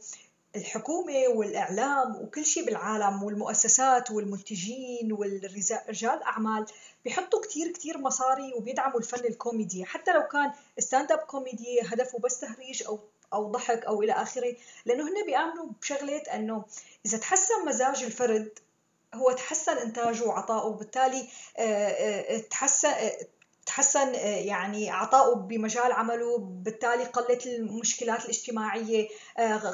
الحكومة 0.55 1.27
والإعلام 1.27 2.15
وكل 2.15 2.45
شيء 2.45 2.65
بالعالم 2.65 3.23
والمؤسسات 3.23 4.11
والمنتجين 4.11 5.11
والرجال 5.13 6.23
أعمال 6.23 6.65
بيحطوا 7.05 7.41
كتير 7.41 7.71
كتير 7.71 7.97
مصاري 7.97 8.53
وبيدعموا 8.53 8.99
الفن 8.99 9.25
الكوميدي. 9.25 9.85
حتى 9.85 10.13
لو 10.13 10.21
كان 10.27 10.51
stand-up 10.79 11.19
comedy 11.19 11.81
هدفه 11.81 12.19
بس 12.19 12.39
تهريج 12.39 12.83
أو 12.83 12.99
أو 13.33 13.51
ضحك 13.51 13.85
أو 13.85 14.01
إلى 14.03 14.11
آخره 14.11 14.55
لأنه 14.85 15.03
هن 15.03 15.25
بيآمنوا 15.25 15.65
بشغلة 15.81 16.21
أنه 16.33 16.65
إذا 17.05 17.17
تحسن 17.17 17.65
مزاج 17.65 18.03
الفرد 18.03 18.59
هو 19.15 19.31
تحسن 19.31 19.77
إنتاجه 19.77 20.23
وعطائه 20.25 20.65
وبالتالي 20.65 21.27
تحسن 22.49 22.91
تحسن 23.65 24.15
يعني 24.15 24.89
عطائه 24.89 25.35
بمجال 25.35 25.91
عمله 25.91 26.37
بالتالي 26.37 27.03
قلت 27.03 27.45
المشكلات 27.45 28.25
الاجتماعية 28.25 29.09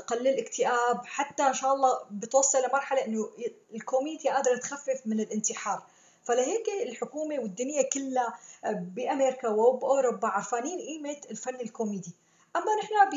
قل 0.07 0.27
الاكتئاب 0.27 1.05
حتى 1.05 1.43
إن 1.43 1.53
شاء 1.53 1.73
الله 1.73 1.99
بتوصل 2.11 2.57
لمرحلة 2.59 3.05
إنه 3.05 3.29
الكوميديا 3.75 4.33
قادرة 4.33 4.57
تخفف 4.57 5.01
من 5.05 5.19
الانتحار. 5.19 5.83
فلهيك 6.23 6.65
الحكومة 6.83 7.39
والدنيا 7.39 7.81
كلها 7.81 8.39
بأمريكا 8.65 9.47
وبأوروبا 9.49 10.27
عرفانين 10.27 10.79
قيمة 10.79 11.17
الفن 11.31 11.55
الكوميدي. 11.55 12.11
أما 12.55 12.75
نحن 12.83 13.09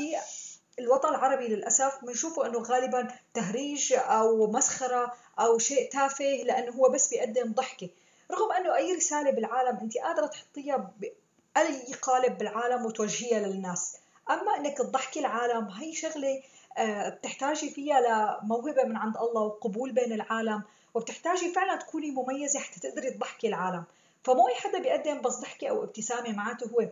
الوطن 0.78 1.08
العربي 1.08 1.48
للأسف 1.48 2.04
بنشوفه 2.04 2.46
أنه 2.46 2.58
غالبا 2.58 3.08
تهريج 3.34 3.92
أو 3.92 4.46
مسخرة 4.46 5.12
أو 5.40 5.58
شيء 5.58 5.90
تافه 5.90 6.42
لأنه 6.44 6.72
هو 6.72 6.88
بس 6.88 7.08
بيقدم 7.08 7.52
ضحكة. 7.52 7.88
رغم 8.30 8.52
أنه 8.52 8.76
أي 8.76 8.92
رسالة 8.92 9.30
بالعالم 9.30 9.78
أنت 9.78 9.98
قادرة 9.98 10.26
تحطيها 10.26 10.90
بأي 11.00 11.94
قالب 12.02 12.38
بالعالم 12.38 12.86
وتوجهيها 12.86 13.38
للناس. 13.38 13.96
أما 14.30 14.56
أنك 14.56 14.78
تضحكي 14.78 15.20
العالم 15.20 15.68
هي 15.68 15.94
شغلة 15.94 16.42
آه، 16.78 17.08
بتحتاجي 17.08 17.70
فيها 17.70 18.00
لموهبة 18.00 18.84
من 18.84 18.96
عند 18.96 19.16
الله 19.16 19.42
وقبول 19.42 19.92
بين 19.92 20.12
العالم 20.12 20.62
وبتحتاجي 20.94 21.52
فعلا 21.52 21.76
تكوني 21.76 22.10
مميزة 22.10 22.60
حتى 22.60 22.80
تقدري 22.80 23.10
تضحكي 23.10 23.48
العالم. 23.48 23.84
فمو 24.24 24.48
أي 24.48 24.54
حدا 24.54 24.78
بيقدم 24.78 25.20
بس 25.20 25.34
ضحكة 25.34 25.68
أو 25.68 25.84
ابتسامة 25.84 26.32
معناته 26.32 26.66
هو 26.66 26.88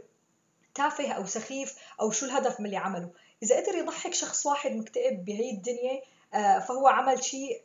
تافه 0.74 1.12
أو 1.12 1.26
سخيف 1.26 1.74
أو 2.00 2.10
شو 2.10 2.26
الهدف 2.26 2.60
من 2.60 2.66
اللي 2.66 2.76
عمله. 2.76 3.10
إذا 3.42 3.56
قدر 3.56 3.74
يضحك 3.74 4.14
شخص 4.14 4.46
واحد 4.46 4.72
مكتئب 4.72 5.24
بهي 5.24 5.50
الدنيا 5.50 6.02
آه، 6.34 6.58
فهو 6.58 6.88
عمل 6.88 7.24
شيء 7.24 7.62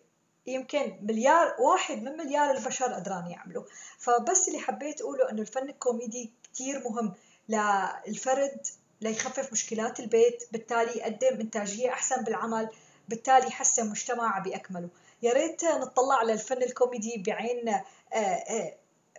يمكن 0.48 1.00
مليار 1.02 1.56
واحد 1.60 2.04
من 2.04 2.18
مليار 2.18 2.52
البشر 2.52 2.94
قدران 2.94 3.28
يعملوا 3.28 3.64
فبس 3.98 4.48
اللي 4.48 4.60
حبيت 4.60 5.02
أقوله 5.02 5.30
أنه 5.30 5.42
الفن 5.42 5.70
الكوميدي 5.70 6.32
كتير 6.44 6.84
مهم 6.90 7.14
للفرد 7.50 8.68
ليخفف 9.02 9.52
مشكلات 9.52 10.00
البيت 10.00 10.44
بالتالي 10.52 10.98
يقدم 10.98 11.40
إنتاجية 11.42 11.90
أحسن 11.90 12.24
بالعمل 12.24 12.70
بالتالي 13.10 13.48
يحسن 13.48 13.90
مجتمع 13.90 14.40
بأكمله. 14.40 14.90
يا 15.22 15.34
ريت 15.34 15.66
نطلع 15.66 16.16
على 16.16 16.34
الفن 16.34 16.64
الكوميدي 16.64 17.24
بعين 17.28 17.70
آه، 17.70 17.84
آه، 18.14 18.74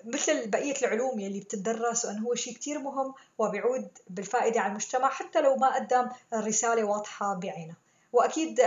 مثل 0.05 0.51
بقية 0.51 0.75
العلوم 0.83 1.21
يلي 1.21 1.41
بتدرس 1.41 2.05
وأنه 2.05 2.27
هو 2.27 2.35
شيء 2.35 2.55
كتير 2.55 2.79
مهم 2.79 3.15
وبيعود 3.39 3.89
بالفائدة 4.11 4.61
على 4.61 4.71
المجتمع 4.71 5.09
حتى 5.09 5.41
لو 5.41 5.57
ما 5.57 5.75
قدم 5.75 6.09
رسالة 6.35 6.85
واضحة 6.85 7.35
بعينها 7.35 7.77
وأكيد 8.13 8.61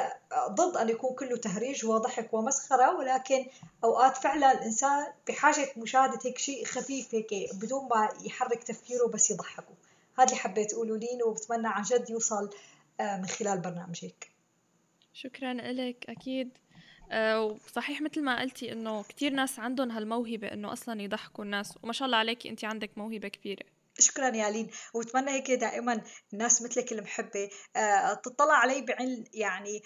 ضد 0.50 0.78
أن 0.78 0.90
يكون 0.90 1.16
كله 1.16 1.38
تهريج 1.38 1.86
وضحك 1.86 2.34
ومسخرة 2.34 2.98
ولكن 2.98 3.46
أوقات 3.84 4.18
فعلا 4.18 4.52
الإنسان 4.52 5.08
بحاجة 5.28 5.72
مشاهدة 5.78 6.20
هيك 6.26 6.38
شيء 6.38 6.66
خفيف 6.66 7.16
هيك 7.16 7.34
بدون 7.54 7.90
ما 7.90 8.10
يحرك 8.24 8.64
تفكيره 8.64 9.08
بس 9.08 9.32
يضحكه. 9.32 9.74
هذا 10.18 10.26
اللي 10.26 10.36
حبيت 10.36 10.74
اقوله 10.74 10.98
لين 10.98 11.24
وبتمنى 11.24 11.68
عن 11.68 11.82
جد 11.82 12.10
يوصل 12.10 12.50
آه، 13.00 13.18
من 13.18 13.26
خلال 13.26 13.60
برنامجك. 13.60 14.32
شكرا 15.14 15.54
لك. 15.54 16.06
أكيد 16.10 16.50
آه، 16.71 16.71
وصحيح 17.36 18.02
مثل 18.02 18.24
ما 18.24 18.42
قلتي 18.42 18.72
إنه 18.72 19.04
كثير 19.04 19.34
ناس 19.34 19.60
عندهم 19.60 19.92
هالموهبة 19.92 20.48
إنه 20.48 20.74
أصلا 20.74 21.02
يضحكوا 21.02 21.44
الناس 21.44 21.74
وما 21.84 21.94
شاء 21.94 22.06
الله 22.06 22.18
عليكي 22.18 22.50
انت 22.50 22.66
عندك 22.66 22.98
موهبة 22.98 23.28
كبيرة. 23.28 23.64
شكرا 24.00 24.36
يا 24.36 24.50
لين. 24.50 24.70
وبتمنى 24.94 25.32
هيك 25.32 25.52
دائما 25.52 26.02
الناس 26.34 26.62
مثلك 26.62 26.92
المحبه 26.92 27.50
آه، 27.76 28.14
تطلع 28.14 28.54
علي 28.54 28.82
بعين 28.82 29.26
يعني 29.34 29.82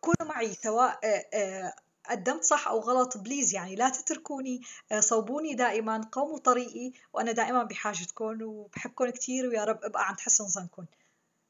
كونوا 0.00 0.34
معي 0.34 0.54
سواء 0.54 1.00
آه، 1.34 1.72
قدمت 2.10 2.44
صح 2.44 2.68
أو 2.68 2.80
غلط 2.80 3.18
بليز 3.18 3.54
يعني 3.54 3.74
لا 3.76 3.88
تتركوني 3.88 4.60
صوبوني 4.98 5.54
دائما 5.54 6.08
قوموا 6.12 6.38
طريقي 6.38 6.92
وأنا 7.12 7.32
دائما 7.32 7.62
بحاجتكم 7.62 8.42
وبحبكم 8.42 9.10
كثير 9.10 9.46
ويا 9.46 9.64
رب 9.64 9.84
أبقى 9.84 10.08
عند 10.08 10.20
حسن 10.20 10.44
ظنكم. 10.46 10.84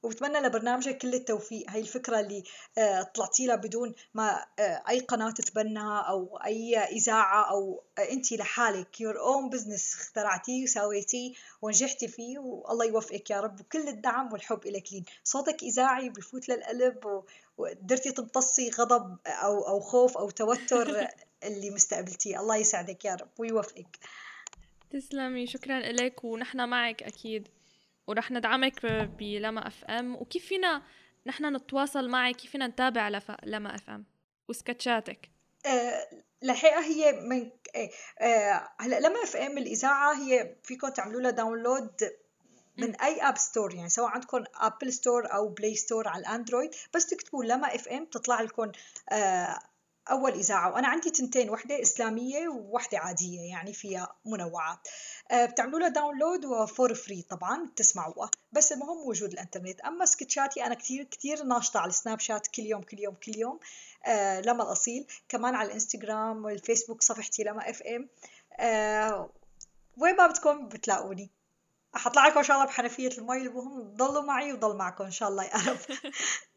وبتمنى 0.03 0.39
لبرنامجك 0.39 0.99
كل 0.99 1.15
التوفيق. 1.15 1.71
هاي 1.71 1.81
الفكرة 1.81 2.21
اللي 2.21 2.45
آه، 2.79 3.03
طلعتي 3.03 3.47
لها 3.47 3.57
بدون 3.57 3.95
ما 4.15 4.47
آه، 4.59 4.83
أي 4.89 5.01
قناة 5.01 5.31
تتبناها 5.31 6.01
أو 6.01 6.37
أي 6.45 6.79
إذاعة 6.79 7.51
أو 7.51 7.83
آه، 7.99 8.13
أنت 8.13 8.33
لحالك. 8.33 8.97
Your 8.97 9.17
own 9.17 9.57
business. 9.57 9.95
اخترعتيه 10.01 10.63
وسويتيه 10.63 11.33
ونجحتي 11.63 12.09
فيه 12.09 12.39
والله 12.39 12.85
يوفقك 12.85 13.31
يا 13.31 13.41
رب. 13.41 13.61
وكل 13.61 13.89
الدعم 13.89 14.33
والحب 14.33 14.67
إلك 14.67 14.93
لين. 14.93 15.05
صوتك 15.25 15.63
إذاعي 15.63 16.09
بفوت 16.09 16.49
للقلب 16.49 17.23
وقدرتي 17.59 18.13
تمتصي 18.13 18.71
غضب 18.71 19.17
أو 19.27 19.69
أو 19.69 19.81
خوف 19.81 20.19
أو 20.19 20.31
توتر 20.31 21.07
اللي 21.45 21.71
مستقبلتيه. 21.71 22.41
الله 22.41 22.57
يسعدك 22.57 23.05
يا 23.05 23.15
رب 23.15 23.29
ويوفقك. 23.39 23.99
تسلمي. 24.91 25.47
شكرا 25.47 25.81
لك 25.81 26.25
ونحن 26.25 26.69
معك 26.69 27.03
أكيد. 27.03 27.49
ورح 28.09 28.31
ندعمك 28.31 28.87
بلما 29.19 29.67
FM. 29.67 30.15
وكيف 30.15 30.47
فينا 30.47 30.83
نحن 31.27 31.57
نتواصل 31.57 32.09
معك؟ 32.09 32.37
كيف 32.37 32.51
فينا 32.51 32.67
نتابع 32.67 33.09
لف... 33.09 33.33
لما 33.45 33.75
FM؟ 33.75 34.05
وسكتشاتك. 34.49 35.31
أه 35.67 36.09
الحقيقة 36.43 36.81
هي 36.81 37.13
من 37.13 37.51
أه 38.21 38.69
هلأ 38.81 39.01
لما 39.01 39.23
FM 39.23 39.59
الإذاعة 39.59 40.15
هي 40.15 40.57
فيكم 40.63 40.89
تعملوا 40.89 41.21
لها 41.21 41.31
download 41.31 42.11
من 42.79 42.97
أي 42.97 43.23
app 43.23 43.39
store 43.39 43.75
يعني 43.75 43.89
سواء 43.89 44.09
عندكم 44.09 44.45
Apple 44.55 44.93
Store 44.93 45.33
أو 45.33 45.49
Play 45.49 45.75
Store 45.75 46.09
على 46.09 46.21
الأندرويد 46.21 46.71
بس 46.95 47.07
تكتبوا 47.07 47.45
لما 47.45 47.75
FM 47.75 48.05
تطلع 48.05 48.41
لكم 48.41 48.73
أه 49.13 49.59
أول 50.11 50.33
إذاعة 50.33 50.75
وأنا 50.75 50.89
عندي 50.89 51.11
تنتين 51.11 51.51
وحده 51.51 51.83
إسلامية 51.83 52.49
ووحده 52.49 52.99
عادية 52.99 53.41
يعني 53.41 53.73
فيها 53.73 54.17
منوعات 54.27 54.79
آه، 55.31 55.45
بتعملوا 55.45 55.79
لها 55.81 55.89
download 55.89 56.45
و 56.45 56.57
for 56.57 56.95
free 56.95 57.23
طبعا 57.23 57.67
بتسمعوها. 57.67 58.31
بس 58.53 58.73
المهم 58.73 59.09
وجود 59.09 59.33
الإنترنت. 59.33 59.81
أما 59.81 60.05
سكتشاتي 60.05 60.67
أنا 60.67 60.75
كثير 60.75 61.05
كثير 61.05 61.43
ناشطة 61.45 61.81
على 61.81 61.89
السناب 61.89 62.21
شات 62.21 62.47
كل 62.47 62.63
يوم 62.63 62.83
كل 62.83 62.99
يوم 63.01 63.15
كل 63.15 63.37
يوم. 63.37 63.61
آه 64.07 64.41
لما 64.41 64.63
الأصيل. 64.63 65.07
كمان 65.29 65.55
على 65.55 65.67
الانستغرام 65.69 66.45
والفيسبوك 66.45 67.03
صفحتي 67.03 67.43
لما 67.45 67.71
FM 67.71 68.09
آه 68.61 69.31
وين 69.97 70.17
ما 70.17 70.27
بدكم 70.27 70.69
بتلاقوني. 70.69 71.31
حطلع 71.95 72.27
لكم 72.27 72.39
إن 72.39 72.45
شاء 72.45 72.57
الله 72.57 72.69
بحنفية 72.69 73.09
المي 73.19 73.37
المهم 73.37 73.95
ضلوا 73.97 74.23
معي 74.23 74.53
وضل 74.53 74.77
معكم 74.77 75.05
إن 75.05 75.11
شاء 75.11 75.29
الله 75.29 75.45
يا 75.45 75.57
رب. 75.57 75.79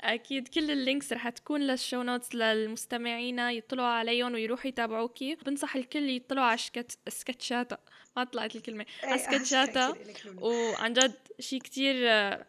أكيد 0.00 0.48
كل 0.48 0.70
ال 0.70 0.77
links 0.77 1.12
رح 1.12 1.28
تكون 1.28 1.60
لل 1.60 1.74
show 1.74 2.02
notes 2.02 2.34
للمستمعين 2.34 3.38
يطلعوا 3.38 3.88
عليهم 3.88 4.32
ويروحوا 4.32 4.66
يتابعوكي 4.66 5.34
بنصح 5.34 5.76
الكل 5.76 6.10
يطلعوا 6.10 6.46
على 6.46 6.58
شكت... 6.58 6.98
سكتشاتا. 7.08 7.78
ما 8.16 8.24
طلعت 8.24 8.56
الكلمة. 8.56 8.86
على 9.02 9.18
سكتشاتا. 9.18 9.94
وعن 10.40 10.92
جد 10.92 11.14
شيء 11.40 11.60
كتير 11.60 11.94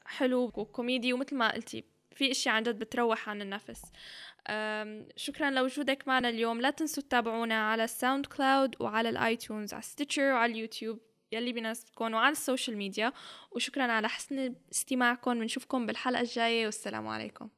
حلو 0.05 0.43
وكوميدي 0.43 1.13
ومثل 1.13 1.35
ما 1.35 1.53
قلتي 1.53 1.83
في 2.15 2.31
اشياء 2.31 2.55
عن 2.55 2.63
جد 2.63 2.79
بتروح 2.79 3.29
عن 3.29 3.41
النفس. 3.41 3.81
شكرا 5.15 5.49
لوجودك 5.49 6.07
معنا 6.07 6.29
اليوم. 6.29 6.61
لا 6.61 6.69
تنسوا 6.69 7.03
تتابعونا 7.03 7.71
على 7.71 7.83
ال 7.83 8.25
SoundCloud 8.25 8.75
وعلى 8.79 9.09
ال 9.09 9.18
iTunes 9.18 9.73
على 9.73 9.83
Stitcher 9.83 10.23
وعلى 10.23 10.51
اليوتيوب. 10.51 10.99
يلي 11.35 11.53
بيناسبكم 11.53 12.13
وعلى 12.13 12.31
ال 12.31 12.38
social 12.38 12.77
media 12.77 13.13
وشكرا 13.51 13.83
على 13.83 14.09
حسن 14.09 14.55
استماعكم 14.71 15.39
بنشوفكم 15.39 15.85
بالحلقة 15.85 16.21
الجاية 16.21 16.65
والسلام 16.65 17.07
عليكم. 17.07 17.49